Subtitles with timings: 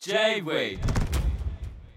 [0.00, 0.78] J-Way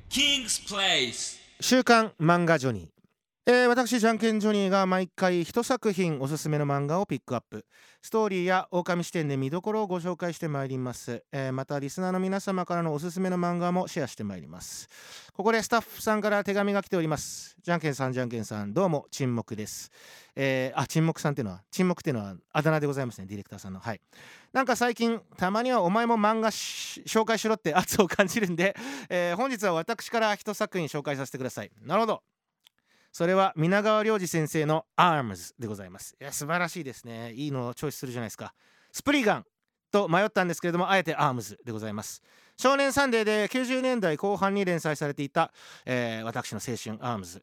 [0.09, 3.00] King's Place 週刊漫画ジョニー、
[3.47, 7.65] えー私じゃんけんジョニーが毎回一作品おすすめの漫画をピックアップ。
[8.03, 14.87] ストーリーや狼視点で見どころをご紹介してまいります、えーまたリスナーの皆様からのおすすめの漫画もシェアしてまいります。
[15.33, 17.55] ここでスタッフさんから手紙が来ております。
[17.63, 19.89] じゃんけんさんじゃんけんさんどうも沈黙です。
[20.35, 23.79] えーあ沈黙さんっていうのは沈黙っていうのはあだ名でございますねディレクターさんの。
[23.79, 24.01] はい。
[24.53, 28.75] なんか最近たまにはお前も漫画紹介しろって圧を感じるんで、
[29.09, 31.71] えー本日は私から一作品紹介させてください。
[31.81, 32.21] なるほど。
[33.11, 36.15] それは皆川良二先生の「ARMS」でございます。
[36.19, 37.33] いや素晴らしいですね。
[37.33, 38.53] いいのをチョイスするじゃないですか。
[38.91, 39.45] スプリガン
[39.91, 42.21] と迷ったんですけれどもあえて ARMS でございます。
[42.57, 45.51] 少年サンデーで90年代後半に連載されていた、
[45.85, 47.41] えー私の青春 ARMS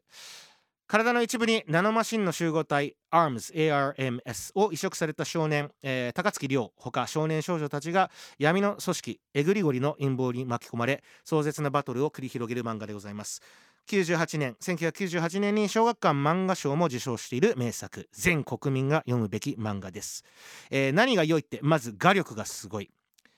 [0.87, 13.43] 体の一部にナノマシンの集合体 ARMS, ARMS を移植された少年、えー高槻亮ほか少年少女たちが闇の組織エグリゴリの陰謀に巻き込まれ壮絶なバトルを繰り広げる漫画でございます。
[13.89, 20.23] 98年1998年に小学館漫画賞も受賞している名作全国民が読むべき漫画です、
[20.69, 22.91] えー何が良いってまず画力がすごい。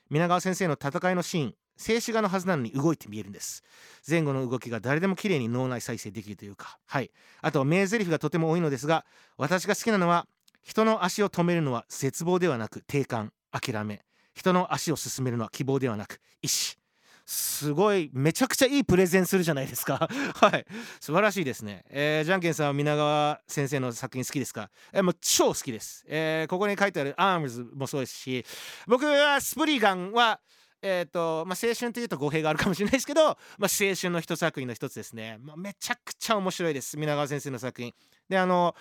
[0.10, 3.64] 皆川先生の戦いのシーン静止画のはずなのに動いて見えるんです。
[4.08, 6.78] 前後の動きが誰でも綺麗に脳内再生できるというか。
[6.86, 7.12] はい。
[7.42, 9.06] あと名台詞がとても多いのですが
[9.38, 10.28] 私が好きなのは
[10.62, 14.02] 人の足を止めるのは絶望ではなく定感諦め。
[14.34, 16.81] 人の足を進めるのは希望ではなく意志。
[17.26, 20.10] すごいめちゃくちゃいいプレゼンするじゃないですか。
[20.36, 20.66] はい。
[21.00, 28.46] 素晴らしいですね、えー、じゃんけんさんは皆川先生の作品好きですか、えーもう超好きです、えーここに書いてある「アームズ」もそうですし
[28.88, 30.40] 僕はスプリガンは
[30.84, 33.36] えーとまあ、青春というと語弊があるかもしれないですけど、まあ、
[33.68, 36.98] 青春の一作品の一つですね、まあ、めちゃくちゃ面白いです。
[36.98, 37.94] 皆川先生の作品。
[38.28, 38.76] であの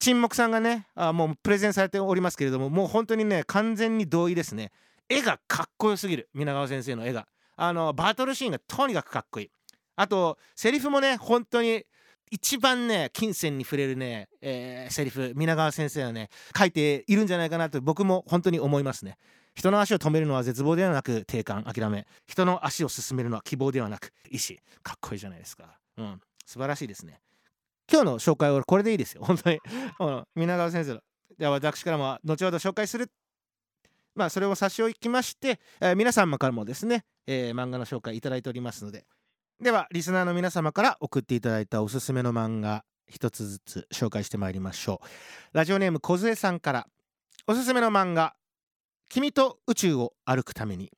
[0.00, 4.72] 沈黙さんがねあもうプレゼンされておりますけれどももう本当にね完全に同意ですね。
[5.10, 6.30] 絵がかっこよすぎる。
[6.32, 7.26] 皆川先生の絵が。
[7.56, 9.50] あのバトルシーンがとにかくかっこいい。
[9.96, 11.84] あとセリフもね本当に
[12.30, 19.16] 一番ね金銭に触れるね、えーセリフ皆川先生はね書いているんじゃないかなと僕も本当に思いますね。
[19.54, 22.06] 人の足を止めるのは絶望ではなく定感諦め。
[22.26, 24.60] 人の足を進めるのは希望ではなく意志。
[24.84, 25.76] かっこいいじゃないですか。
[25.98, 26.20] うん。
[26.46, 27.20] 素晴らしいですね。
[27.90, 29.24] 今日の紹介はこれでいいですよ。
[29.24, 29.58] 本当に、
[29.98, 31.00] うん、皆川先生の
[31.36, 33.10] では私からも後ほど紹介する
[34.14, 39.06] まあそれを差し置きまして、えー皆様からもですね、えー漫画の紹介いただいておりますので。
[39.60, 45.02] ではリスナーの皆様から送っていただいたおすすめの漫画一つずつ紹介してまいりましょ
[45.52, 45.56] う。
[45.56, 46.86] ラジオネーム梢さんから
[47.46, 48.34] おすすめの漫画
[49.10, 50.90] 「君と宇宙を歩くために」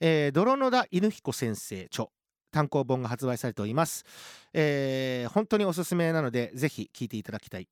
[0.00, 2.08] えー、泥野田犬彦先生著。
[2.52, 4.04] 単行本が発売されております、
[4.52, 7.68] えー本当におすすめなのでぜひ聞いていただきたい。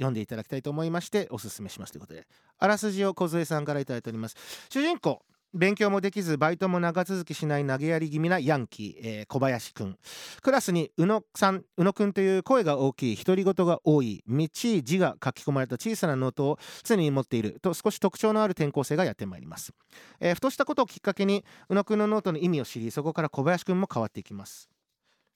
[0.00, 2.26] 読んでいただきたいと思いましておすすめしますということで。
[2.58, 4.36] あらすじを梢さんからいただいております。
[4.70, 5.22] 主人公
[5.52, 9.98] 勉強もできずバイトも長続きしない投げやり気味なヤンキー、えー小林くん。
[10.42, 19.72] クラスに宇野さん宇野くんという声が大きい独り言が多いみっちい字が書き込まれた小さなノートを常に持っていると少し特徴のある転校生がやってまいります、
[20.20, 24.70] えーふとしたことをきっかけに宇野くんのノートの意味を知りそこから小林くんも変わっていきます。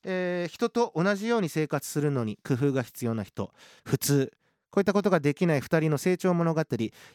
[0.04, 3.50] えー人と同じように生活するのに工夫が必要な人。
[3.84, 4.32] 普通。
[4.75, 6.62] こういったことができない2人の成長物語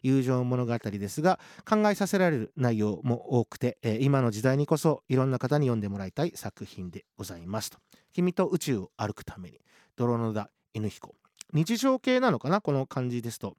[0.02, 7.78] 友情物語ですが考えさせられる内容も多くて、えー今の時代にこそいろんな方に読んでもらいたい作品でございますと
[8.16, 9.60] 「君と宇宙を歩くために」
[9.98, 11.16] 泥野田犬彦。
[11.52, 12.62] 日常系なのかな？
[12.62, 13.58] この感じですと。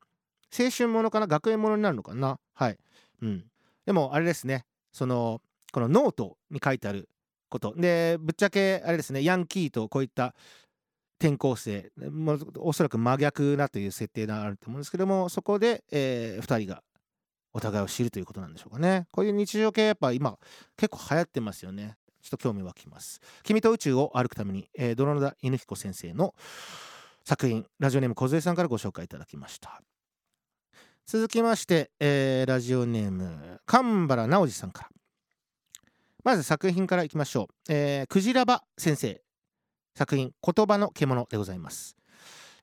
[0.58, 1.26] 青春ものかな？
[1.26, 2.38] 学園ものになるのかな？
[2.54, 2.78] はい。
[3.20, 3.44] うん。
[3.84, 4.64] でもあれですね。
[4.92, 7.10] そのこのノートに書いてある
[7.50, 7.74] こと。
[7.76, 9.22] でぶっちゃけあれですね。
[9.22, 10.34] ヤンキーとこういった
[11.20, 16.82] 転校生もおそらく真逆なという設定があると思うんですけどもそこで、え2人が
[17.52, 19.06] お互いを知るということなんでしょうかね。
[19.10, 20.38] こういう日常系やっぱ今
[20.76, 21.96] 結構流行ってますよね。
[22.22, 23.20] ちょっと興味湧きます。
[23.42, 26.34] 君と宇宙を歩くために、えー、泥野田犬彦先生の
[27.24, 29.82] 作品ラジオネーム梢さんからご紹介いただきました。
[31.06, 34.88] 続きまして、えーラジオネーム神原直司さんから。
[36.22, 39.20] まず作品からいきましょう、えー、クジラバ先生。
[40.00, 41.94] 作品「言葉の獣」でございます、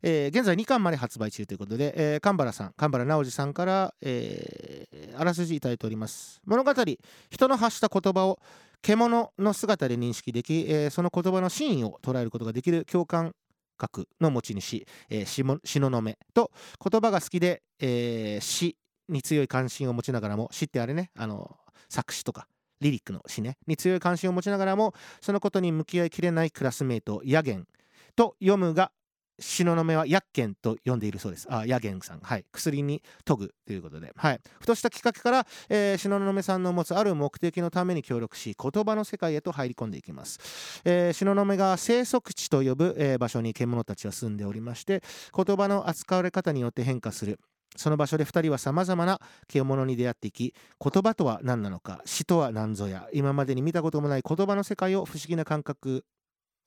[0.01, 6.41] えー現在2巻まで発売中ということで、えー、神原さん神原直司さんから、えーあらすじいただいております。
[6.45, 8.39] 物語人の発した言葉を
[8.83, 13.33] 獣の姿で認識でき、えーその言葉の真意を捉えることができる共感
[13.77, 16.51] 覚の持ち主、えー、しも東雲と
[16.89, 18.77] 言葉が好きで、えー詩
[19.09, 21.55] に強い関心を持ちながらも詩ってあれねあの
[21.87, 22.47] 作詞とか
[22.81, 27.67] リリックの詩ねに強い関心を持ちながらもそのことに向き合いきれないクラスメートヤゲン
[28.15, 28.91] と読むが
[29.39, 31.47] 東雲は薬研と呼んでいるそうです。
[31.49, 32.19] あ、薬研さん。
[32.21, 32.45] はい。
[32.51, 34.11] 薬に研ぐということで。
[34.15, 34.39] はい。
[34.59, 40.81] ふとしたきっかけから、えー、東雲さんの持つある目的のために協力し、言葉の世界へと入り込んでいきます。
[40.85, 45.03] えー、東雲が生息地と呼ぶ、えー、場所に獣たちは住んでおりまして、
[45.35, 47.39] 言葉の扱われ方によって変化する。
[47.77, 50.53] その場所で2人はさまざまな獣に出会っていき
[50.83, 56.03] 言葉とは何なのか死とは何ぞや今までに見たこともない言葉の世界を不思議な感覚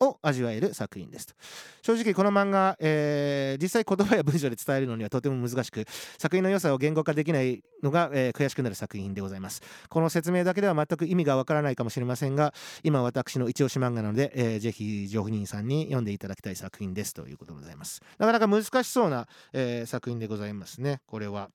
[0.01, 1.35] を味わえる作品ですと。
[1.83, 5.85] 正直この漫画、えー、実際言葉や文章で伝えるのにはとても難しく
[6.19, 9.63] 作品の良さを言語化できないのが、えー、悔しくなる作品でございます。
[9.89, 18.01] この説明だけでは全く意味がわからないかもしれませんが今私の一押し漫画なので、えー、ぜひ上人さんに読んでいただきたい作品ですということでございます。
[18.19, 21.51] なかなか難しそうな、えー、作品でございますねこれは。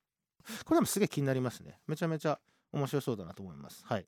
[0.63, 1.79] これもすげえ気になりますね。
[1.87, 2.39] めちゃめちゃ
[2.71, 3.83] 面白そうだなと思います。
[3.83, 4.05] はい。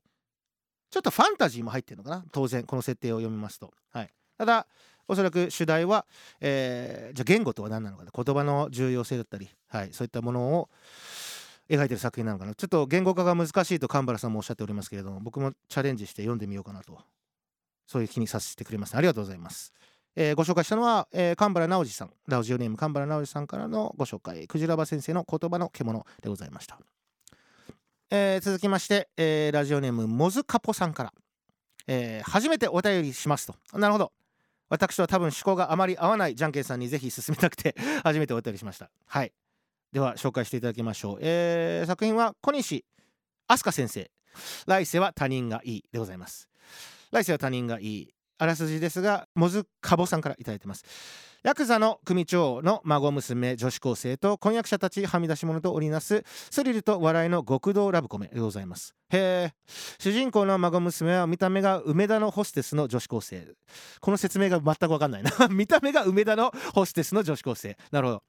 [0.91, 2.25] ちょっとファンタジーも入ってるのかな？
[2.31, 3.73] 当然この設定を読みますと。
[3.91, 4.09] はい。
[4.37, 4.67] ただ
[5.07, 6.05] おそらく主題は、
[6.41, 10.69] えー、じゃあ言語とは何なのか言葉の重要性だったり、はい、そういったものを
[11.69, 12.55] 描いてる作品なのかな？
[12.55, 16.97] ちょっと言語化が難しいと神原さんもおっしゃっておりますけれども僕もチャレンジして読んでみようかなと
[17.85, 19.73] そういう気にさせてくれます、ありがとうございます、
[20.15, 22.11] えー、ご紹介したのは、えー、神原直司さん。
[22.27, 24.45] ラジオネーム神原直司さんからのご紹介。
[24.47, 26.77] クジラバ先生の言葉の獣でございました、
[28.11, 31.13] えー、続きまして、えー、ラジオネームモズカポさんから、
[31.87, 33.55] えー、初めてお便りしますと。
[33.77, 34.11] なるほど。
[34.69, 38.89] 私は多分思考があまり合わないじゃんけんさんにぜひ進めたくて 初めてお便りしました。
[39.05, 39.31] はい。
[39.91, 42.85] では紹介していただきましょう、えー、作品は小西
[43.47, 44.11] 飛鳥先生。
[44.67, 46.49] 来世は他人がいいでございます。
[47.11, 48.13] 来世は他人がいい。
[48.37, 50.83] あらすじですがモズカボさんから頂いてます。
[51.43, 58.95] ヤクザの組長の孫娘女子高生と婚約者たちはみ出し者と織りなすスリルと笑いの極道ラブコメでございます。
[59.09, 59.53] へえ
[59.99, 63.47] 主人公の孫娘は見た目が梅田のホステスの女子高生。
[64.01, 65.31] この説明が全く分かんないな。
[65.49, 67.77] 見た目が梅田のホステスの女子高生。
[67.91, 68.23] なるほど。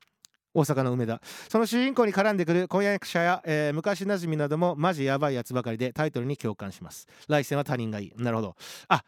[0.54, 1.20] 大阪の梅田。
[1.48, 7.06] その主人公に絡んでくる婚約者や、えー、昔なじみなどもマジやばいやつばかりでタイトルに共感します。
[7.28, 8.12] 来世は他人がいい。
[8.16, 8.56] なるほど。
[8.88, 9.02] あ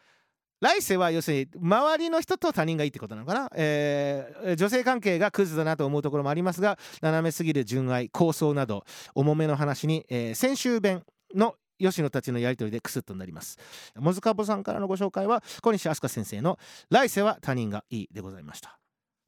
[0.61, 8.85] 来世は要するに周りの人と他人がいいってことなのかな、えー、女性関係がクズだなと思うところもありますが斜めすぎる純愛構想など
[9.15, 11.03] 重めの話に、えー、先週弁
[11.35, 13.57] の吉野たちのやり取りでクスッとなります。
[13.95, 16.59] もずかぼさんからのご紹介は小西飛鳥先生の
[16.91, 18.77] 「来世は他人がいい」でございました。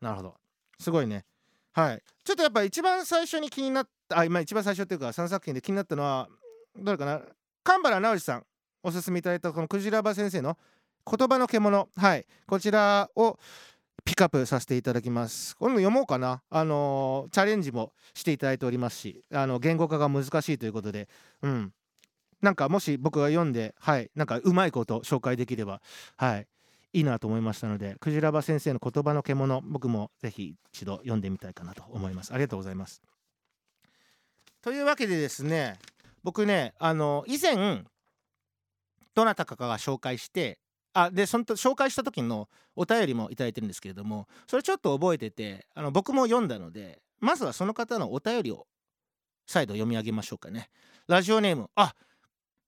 [0.02, 0.36] なるほど。
[0.80, 1.26] すごいね。
[1.72, 2.04] はい。
[2.24, 6.30] ちょっとやっぱ一番最初に気になったあ今一番最初っていうか3作品で気になったのは
[6.78, 7.22] どれかな？
[7.64, 8.46] 神原直司さん
[8.84, 10.58] おすすめいただいたこのクジラバ先生の
[11.10, 11.90] 言葉の獣。
[11.96, 12.26] はい。
[12.48, 13.38] こちらを
[14.06, 15.56] ピックアップさせていただきます。
[15.56, 16.42] これも読もうかな。
[16.50, 21.08] あのー、チャレンジもしていただいておりますしあの言語化が難しいということで。
[21.42, 21.74] うん。
[22.42, 24.12] なんかもし僕が読んではい。
[24.16, 25.82] なんかうまいこと紹介できれば
[26.18, 26.48] はい。
[26.94, 32.32] いいなと思いましたのでクジラバ先生の言葉の獣僕もぜひ一度読んでみたいかなと思います。
[32.34, 33.02] ありがとうございます。
[34.62, 35.80] というわけでですね
[36.24, 37.84] 僕ねあの以前
[39.16, 40.60] どなたかが紹介して
[40.94, 48.68] あでその紹介した時のお便りもいただいてるんですけれどもそれちょっと覚えててあの僕も読んだのでまずはその方のお便りを
[49.48, 50.70] 再度読み上げましょうかね。
[51.08, 51.94] ラジオネームあ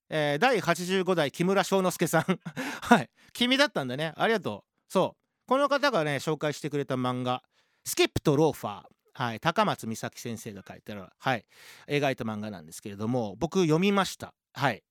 [0.10, 2.39] えー、第85代木村翔之介さん。
[2.81, 3.10] はい。
[3.33, 4.13] 君だったんだね。
[4.18, 4.92] ありがとう。
[4.92, 5.48] そう。
[5.48, 7.44] この方がね紹介してくれた漫画
[7.86, 9.39] 「スキップとローファー」はい。
[9.39, 11.45] 高松美咲先生が書いてるはい。
[11.88, 14.33] 描いた漫画なんですけれども僕読みました。
[14.54, 14.83] はい。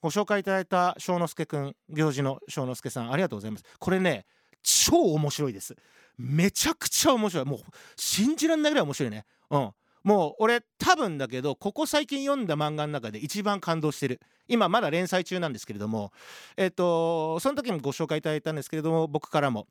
[0.00, 3.64] ご紹介いただいた翔之介くん行事の翔之介さんありがとうございます。
[3.78, 4.24] これね
[4.62, 5.76] 超面白いです。
[6.18, 7.44] めちゃくちゃ面白い。
[7.44, 7.60] もう
[7.96, 9.24] 信じらんないぐらい面白いね。
[9.50, 9.70] うん。
[10.02, 14.20] もう俺多分だけどここ最近読んだ漫画の中で一番感動してる。
[14.48, 16.12] 今まだ連載中なんですけれども。
[16.56, 19.66] えっ、ー、とその時もご紹介いただいたんですけれども僕からも。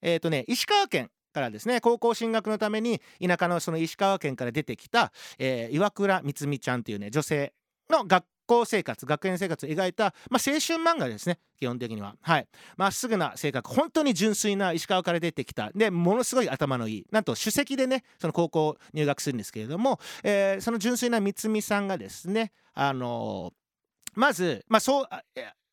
[0.00, 1.80] えっ、ー、とね石川県からですね。
[1.80, 7.52] 高校進学のために田舎のその石川県から出てきた、えー、岩倉光美ちゃんっていうね女性
[7.90, 12.16] の学校生活学園生活を描いた、まあ、青春漫画ですね基本的には。
[12.20, 12.48] はい。
[12.76, 15.70] まっすぐな性格本当に純粋な石川から出てきた。
[15.74, 17.06] でものすごい頭のいい。
[17.10, 25.08] なんと首席でねその高校入学するんですけれども、えー、その純粋な三美さんがですねあのー、まずまあそう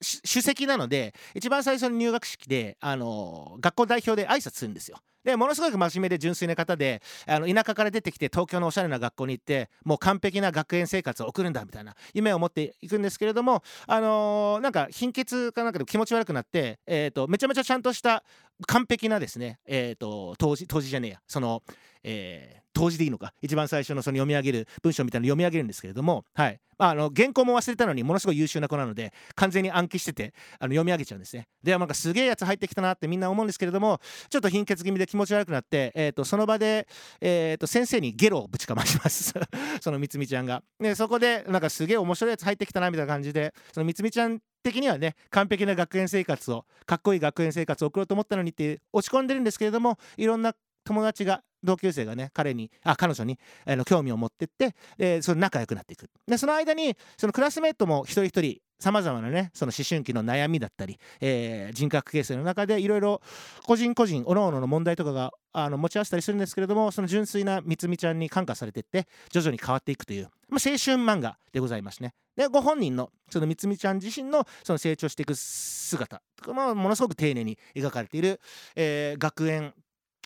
[0.01, 4.97] 首席なので一番最初の入学式で、あの学校代表で挨拶するんですよ。
[5.23, 18.23] でものすごく真面目で純粋な方であの田舎から出てきて東京のおしゃれな学校に行ってもう完璧な学園生活を送るんだみたいな夢を持っていくんですけれども、あのー、なんか貧血かなんかで気持ち悪くなって、えーと、めちゃめちゃちゃんとした
[18.67, 21.63] 完璧なですね、えーと、当時当時じゃねえやその、
[22.03, 23.33] えー同時でいいのか？
[23.41, 26.59] 一番最初のその読み上げる文章みたいなの読み上げるんですけれども、はい。
[26.77, 31.49] まあ、あの原稿も忘れたのにものすごい優秀な子なので完全に暗記しててあの読み上げちゃうんですね。
[31.61, 36.87] でなんかすげえやつ入ってきたなってみんな思うんですけれどもちょっと貧血気味で気持ち悪くなって、えー、とその場で、
[37.19, 39.33] えー、と先生にゲロをぶちかまします。
[39.81, 40.63] そのみつみちゃんが。
[40.79, 50.53] でそこでなんかすげえ面白いやつ入ってきたなみたいな感じでそのみつみちゃん的にはね完璧な学園生活をかっこいい学園生活を送ろうと思ったのにって落ち込んでるんですけれどもいろんな
[50.89, 63.21] 友達が同級生がね彼にあ彼女にあの興味を持ってってでその仲良くなっていくでその間にそのクラスメートも一人一人さまざまなねその思春期の悩みだったり、えー人格形成の中でいろいろ
[63.65, 72.13] 個人個人各々の問題とかがあの持ち合わせたりするんですけれどもその純粋なみつみちゃんに感化されていって徐々に変わっていくという、まあ、青春漫画でございますね。
[72.35, 78.39] でご本人のそのみつみちゃん自身のその成長していく姿とかもものすごく丁寧に描かれている、
[78.75, 79.73] えー学園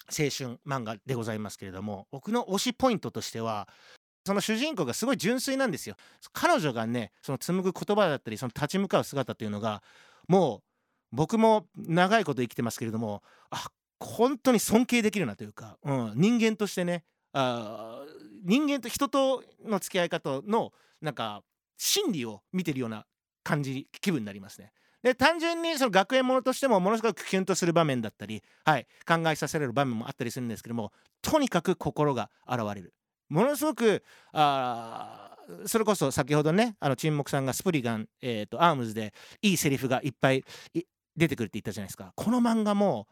[0.07, 3.67] 青春漫画でございますけれども僕の推しポイントとしては
[4.25, 5.95] その主人公がすごい純粋なんですよ。
[6.31, 9.83] 彼女がねその紡ぐ言葉だったりその立ち向かう姿っていうのが
[10.27, 10.62] も
[11.12, 13.69] う僕も長いこと生きてますけれどもあ
[14.00, 18.03] 本当に尊敬できるなというか、うん、人間としてねあ
[18.43, 21.43] 人間と人との付き合い方のなんか
[21.77, 23.05] 心理を見てるような
[23.43, 24.72] 感じ気分になりますね。
[25.03, 30.91] で単純にその学園ものとしてもものすごくキュンとする場面だったり、はい、考えさせられる場面もあったりするんですけども
[31.22, 32.93] とにかく心が現れる。
[33.29, 40.43] ものすごくあそれこそ先ほどねあの沈黙さんがスプリガン、えー、とアームズでいいセリフがいっぱい
[41.15, 42.13] 出てくるって言ったじゃないですか。
[42.15, 43.07] この漫画も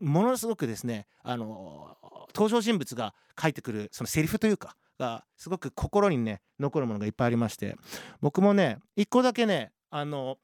[0.00, 1.96] ものすごくですねあの
[2.34, 7.76] 登場人物が書いてくるそのセリフというかがすごく心にね残るものがいっぱいありまして
[8.20, 10.38] 僕もね一個だけねあの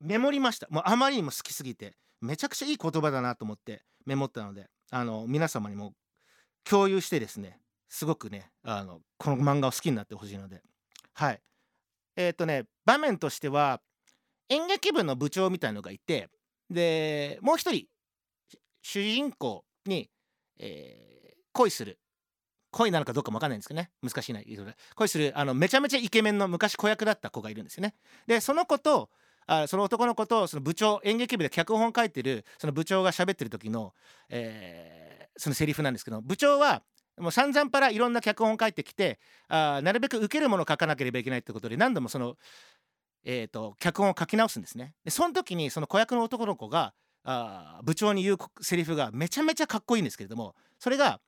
[0.00, 0.66] メモりました。
[0.70, 5.94] もうあまりにも好きすぎてめちゃくちゃいい言葉だなと思ってメモったのであの皆様にも
[6.64, 10.62] 共有してですねすごくねあのこの漫画を好きになってほしいので。
[11.14, 11.40] はい。
[12.16, 13.80] えっ、とね場面としては
[14.48, 16.28] 演劇部の部長みたいのがいて
[16.68, 17.86] でもう一人
[18.82, 20.10] 主人公に、
[20.58, 21.10] えー
[21.52, 21.98] 恋する
[22.70, 23.90] 恋なのかどうかもわかんないんですけどね。
[24.00, 27.94] 難しいな言い方で恋するあのめちゃめちゃイケメンの昔子役だった子がいるんですよね。
[28.26, 29.10] でその子と
[29.52, 33.92] あその男の子とその部長演劇部で脚本書いてるその部長が喋ってる時の、
[34.28, 36.82] えーそのセリフなんですけど部長は
[37.18, 42.34] もう散々パラいろんな脚本書いてきてあなるべく受けるものを書かなければいけないってことで何度もその、
[43.24, 44.94] えー、と脚本を書き直すんですね。
[45.04, 46.92] でその時にその子役の男の子が
[47.24, 51.20] あー部長に言うセリフがめちゃめちゃかっこいいんですけれどもそれが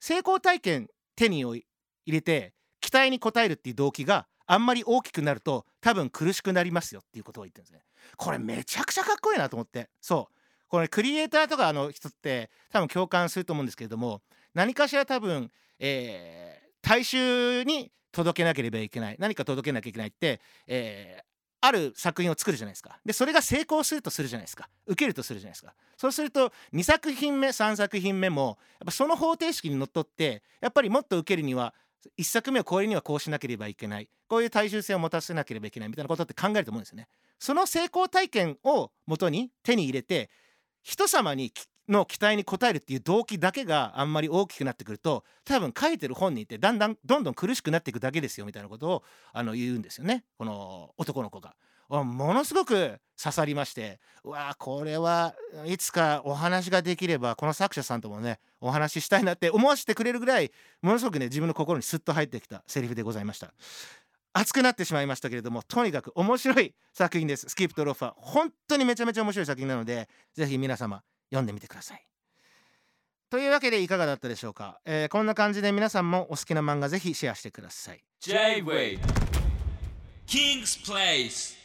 [0.00, 1.64] 成功体験手に入
[2.06, 7.82] れて期待に応えるっていう動機があんまり大きくなると多分苦しくなりますよっていうことを言ってるんですね。
[8.16, 9.88] これめちゃくちゃかっこいいなと思って。
[10.00, 10.34] そう。
[10.68, 14.22] これクリエイターとかの人って多分共感すると思うんですけれども
[14.54, 19.16] 何かしら多分、えー大衆に届けなければいけない。
[19.18, 21.24] 何か届けなきゃいけないって、えー
[21.62, 22.98] ある作品を作るじゃないですか。
[23.04, 24.68] でそれが成功するとするじゃないですか。
[24.86, 25.74] 受けるとするじゃないですか。
[25.98, 31.74] そうすると2作品目3作品目もやっぱその方程式にのっとってやっぱりもっと受けるには
[32.18, 37.08] 1作目を超えるにはこうしなければいけないこういう大衆性を持たせなければいけないみたいなことって考えると思うんですよね。
[37.38, 40.30] その成功体験をもとに手に入れて
[40.82, 41.52] 人様に
[41.88, 49.02] の期待に応えるっていう動機だけがあんまり大きくなってくると多分書いてる本人ってだんだんどんどん苦しくなっていくだけですよみたいなことを
[49.32, 51.54] あの言うんですよねこの男の子が。
[51.90, 55.34] ものすごく刺さりましてうわこれは
[55.66, 60.50] いつかお話ができればこの作者さんともねお話ししたいなって思わせてくれるぐらい
[60.82, 63.52] ものすごくね自分の心にスッと入ってきたセリフでございました。
[64.32, 67.48] 熱くなってしまいましたけれどもとにかく面白い作品です。
[67.48, 68.12] スキップとロッファー。
[68.16, 72.06] 本当にめちゃめちゃ面白い作品なのでぜひ皆様読んでみてください。
[73.28, 78.02] というわけでいかがだったでしょうか、えーこんな感じで皆さんもお好きな漫画ぜひシェアしてください。
[78.20, 78.98] J-Wave
[80.26, 81.59] King's Place